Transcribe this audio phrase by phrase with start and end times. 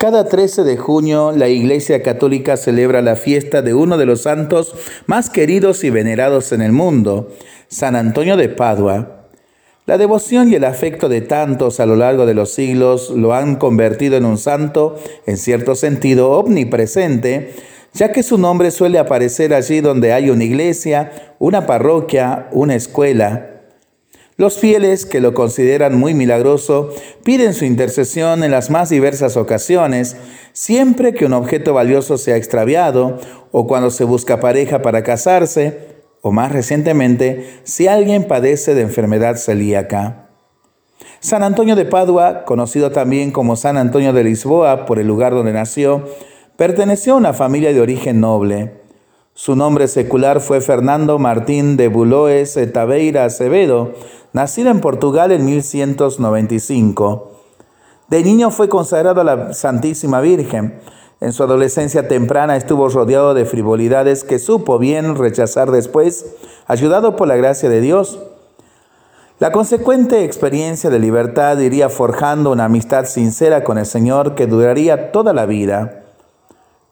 [0.00, 4.74] Cada 13 de junio la Iglesia Católica celebra la fiesta de uno de los santos
[5.04, 7.28] más queridos y venerados en el mundo,
[7.68, 9.26] San Antonio de Padua.
[9.84, 13.56] La devoción y el afecto de tantos a lo largo de los siglos lo han
[13.56, 17.52] convertido en un santo, en cierto sentido, omnipresente,
[17.92, 23.49] ya que su nombre suele aparecer allí donde hay una iglesia, una parroquia, una escuela.
[24.40, 26.88] Los fieles que lo consideran muy milagroso
[27.24, 30.16] piden su intercesión en las más diversas ocasiones,
[30.54, 33.18] siempre que un objeto valioso sea extraviado
[33.52, 39.36] o cuando se busca pareja para casarse, o más recientemente, si alguien padece de enfermedad
[39.36, 40.30] celíaca.
[41.20, 45.52] San Antonio de Padua, conocido también como San Antonio de Lisboa por el lugar donde
[45.52, 46.06] nació,
[46.56, 48.80] perteneció a una familia de origen noble.
[49.34, 53.94] Su nombre secular fue Fernando Martín de Buloes Tabeira Acevedo,
[54.32, 57.30] nacido en Portugal en 1195.
[58.08, 60.80] De niño fue consagrado a la Santísima Virgen.
[61.20, 66.26] En su adolescencia temprana estuvo rodeado de frivolidades que supo bien rechazar después,
[66.66, 68.18] ayudado por la gracia de Dios.
[69.38, 75.12] La consecuente experiencia de libertad iría forjando una amistad sincera con el Señor que duraría
[75.12, 75.99] toda la vida.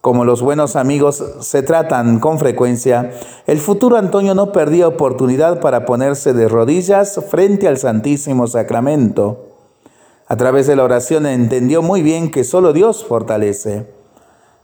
[0.00, 3.10] Como los buenos amigos se tratan con frecuencia,
[3.48, 9.46] el futuro Antonio no perdía oportunidad para ponerse de rodillas frente al Santísimo Sacramento.
[10.28, 13.86] A través de la oración entendió muy bien que solo Dios fortalece.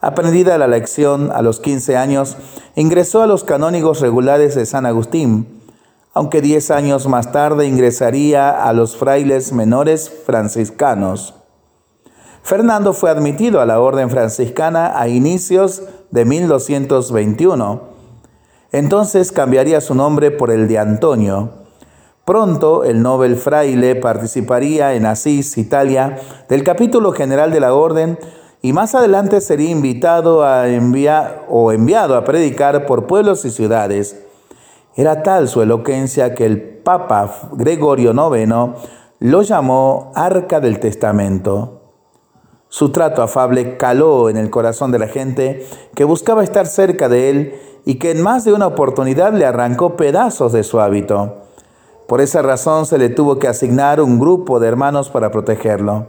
[0.00, 2.36] Aprendida la lección a los 15 años,
[2.74, 5.60] ingresó a los canónigos regulares de San Agustín,
[6.14, 11.34] aunque 10 años más tarde ingresaría a los frailes menores franciscanos.
[12.48, 17.82] Fernando fue admitido a la orden franciscana a inicios de 1221.
[18.72, 21.50] Entonces cambiaría su nombre por el de Antonio.
[22.24, 28.18] Pronto el Nobel fraile participaría en Asís, Italia, del capítulo general de la orden
[28.62, 34.24] y más adelante sería invitado a enviar o enviado a predicar por pueblos y ciudades.
[34.96, 38.70] Era tal su elocuencia que el Papa Gregorio IX
[39.18, 41.77] lo llamó Arca del Testamento.
[42.70, 47.30] Su trato afable caló en el corazón de la gente que buscaba estar cerca de
[47.30, 51.36] él y que en más de una oportunidad le arrancó pedazos de su hábito.
[52.06, 56.06] Por esa razón se le tuvo que asignar un grupo de hermanos para protegerlo.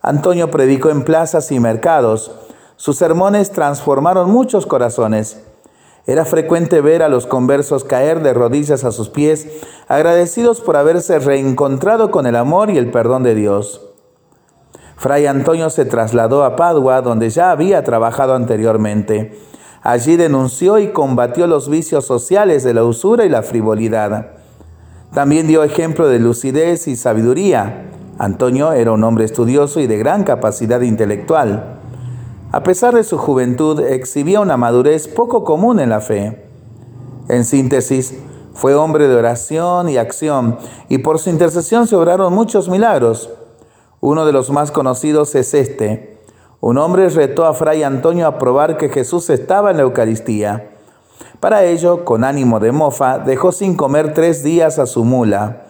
[0.00, 2.32] Antonio predicó en plazas y mercados.
[2.76, 5.42] Sus sermones transformaron muchos corazones.
[6.06, 9.46] Era frecuente ver a los conversos caer de rodillas a sus pies,
[9.86, 13.91] agradecidos por haberse reencontrado con el amor y el perdón de Dios.
[15.02, 19.36] Fray Antonio se trasladó a Padua, donde ya había trabajado anteriormente.
[19.82, 24.28] Allí denunció y combatió los vicios sociales de la usura y la frivolidad.
[25.12, 27.90] También dio ejemplo de lucidez y sabiduría.
[28.16, 31.80] Antonio era un hombre estudioso y de gran capacidad intelectual.
[32.52, 36.46] A pesar de su juventud, exhibía una madurez poco común en la fe.
[37.28, 38.14] En síntesis,
[38.54, 40.58] fue hombre de oración y acción,
[40.88, 43.30] y por su intercesión se obraron muchos milagros.
[44.04, 46.18] Uno de los más conocidos es este.
[46.58, 50.72] Un hombre retó a Fray Antonio a probar que Jesús estaba en la Eucaristía.
[51.38, 55.66] Para ello, con ánimo de mofa, dejó sin comer tres días a su mula.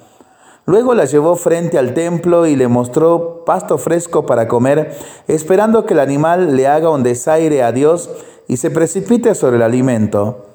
[0.65, 4.97] Luego la llevó frente al templo y le mostró pasto fresco para comer,
[5.29, 8.09] esperando que el animal le haga un desaire a Dios
[8.49, 10.47] y se precipite sobre el alimento.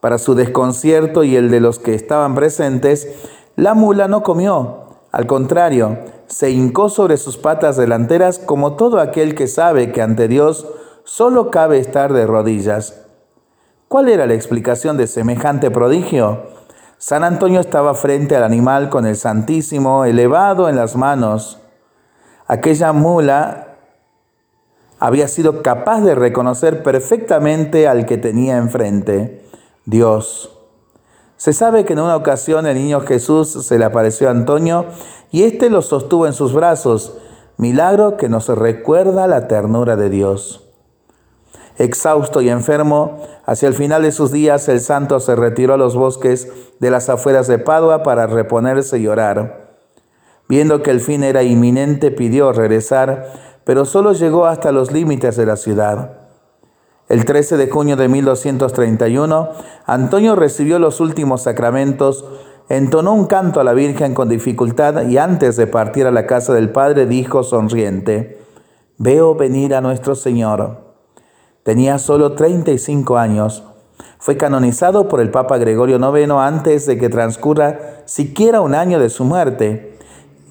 [0.00, 3.08] Para su desconcierto y el de los que estaban presentes,
[3.56, 4.84] la mula no comió.
[5.12, 5.98] Al contrario,
[6.30, 10.66] se hincó sobre sus patas delanteras como todo aquel que sabe que ante Dios
[11.02, 13.02] solo cabe estar de rodillas.
[13.88, 16.46] ¿Cuál era la explicación de semejante prodigio?
[16.98, 21.58] San Antonio estaba frente al animal con el Santísimo elevado en las manos.
[22.46, 23.78] Aquella mula
[25.00, 29.44] había sido capaz de reconocer perfectamente al que tenía enfrente,
[29.84, 30.59] Dios.
[31.40, 34.84] Se sabe que en una ocasión el niño Jesús se le apareció a Antonio
[35.30, 37.16] y éste lo sostuvo en sus brazos,
[37.56, 40.68] milagro que nos recuerda la ternura de Dios.
[41.78, 45.96] Exhausto y enfermo, hacia el final de sus días el santo se retiró a los
[45.96, 46.46] bosques
[46.78, 49.78] de las afueras de Padua para reponerse y orar.
[50.46, 53.32] Viendo que el fin era inminente, pidió regresar,
[53.64, 56.19] pero solo llegó hasta los límites de la ciudad.
[57.10, 59.48] El 13 de junio de 1231,
[59.84, 62.24] Antonio recibió los últimos sacramentos,
[62.68, 66.54] entonó un canto a la Virgen con dificultad y antes de partir a la casa
[66.54, 68.38] del Padre dijo sonriente,
[68.96, 70.94] Veo venir a nuestro Señor.
[71.64, 73.64] Tenía solo 35 años.
[74.20, 79.10] Fue canonizado por el Papa Gregorio IX antes de que transcurra siquiera un año de
[79.10, 79.98] su muerte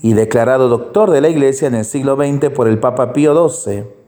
[0.02, 3.99] y declarado doctor de la Iglesia en el siglo XX por el Papa Pío XII.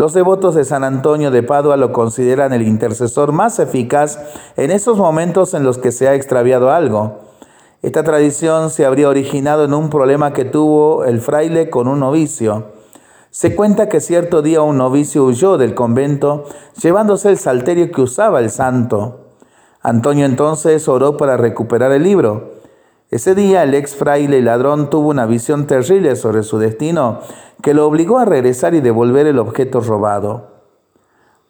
[0.00, 4.18] Los devotos de San Antonio de Padua lo consideran el intercesor más eficaz
[4.56, 7.18] en esos momentos en los que se ha extraviado algo.
[7.82, 12.68] Esta tradición se habría originado en un problema que tuvo el fraile con un novicio.
[13.30, 16.44] Se cuenta que cierto día un novicio huyó del convento
[16.80, 19.34] llevándose el salterio que usaba el santo.
[19.82, 22.59] Antonio entonces oró para recuperar el libro.
[23.10, 27.18] Ese día el ex fraile ladrón tuvo una visión terrible sobre su destino
[27.60, 30.50] que lo obligó a regresar y devolver el objeto robado.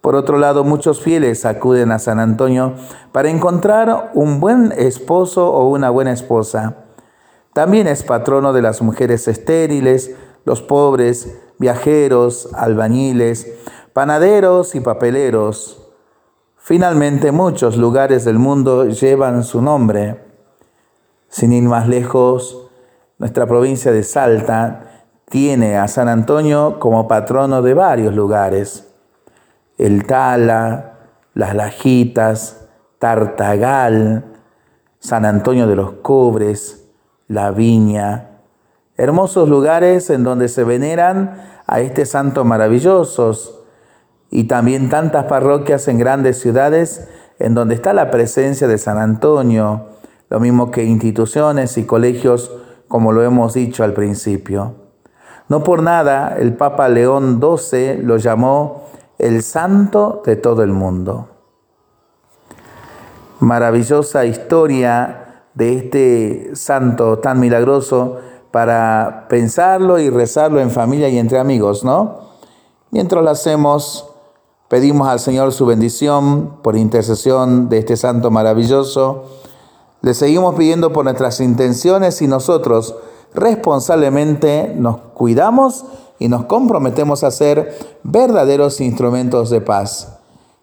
[0.01, 2.73] Por otro lado, muchos fieles acuden a San Antonio
[3.13, 6.77] para encontrar un buen esposo o una buena esposa.
[7.53, 10.17] También es patrono de las mujeres estériles,
[10.47, 13.53] los pobres, viajeros, albañiles,
[13.93, 15.91] panaderos y papeleros.
[16.57, 20.30] Finalmente, muchos lugares del mundo llevan su nombre.
[21.31, 22.69] Sin ir más lejos,
[23.19, 28.93] nuestra provincia de Salta tiene a San Antonio como patrono de varios lugares.
[29.79, 30.99] El Tala,
[31.35, 32.67] Las Lajitas,
[32.99, 34.25] Tartagal,
[34.99, 36.89] San Antonio de los Cobres,
[37.29, 38.41] La Viña.
[38.97, 43.61] Hermosos lugares en donde se veneran a este santo maravillosos
[44.31, 49.87] y también tantas parroquias en grandes ciudades en donde está la presencia de San Antonio,
[50.31, 52.53] lo mismo que instituciones y colegios,
[52.89, 54.75] como lo hemos dicho al principio.
[55.49, 58.85] No por nada el Papa León XII lo llamó
[59.19, 61.29] el santo de todo el mundo.
[63.41, 68.19] Maravillosa historia de este santo tan milagroso
[68.53, 72.31] para pensarlo y rezarlo en familia y entre amigos, ¿no?
[72.93, 74.09] Mientras lo hacemos,
[74.69, 79.25] pedimos al Señor su bendición por intercesión de este santo maravilloso
[80.03, 82.95] le seguimos pidiendo por nuestras intenciones y nosotros
[83.35, 85.85] responsablemente nos cuidamos
[86.19, 90.17] y nos comprometemos a ser verdaderos instrumentos de paz.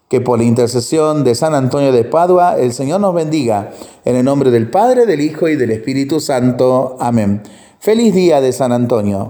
[0.10, 3.72] Que por la intercesión de San Antonio de Padua el Señor nos bendiga.
[4.06, 6.96] En el nombre del Padre, del Hijo y del Espíritu Santo.
[7.00, 7.44] Amén.
[7.80, 9.26] Feliz día de San Antonio.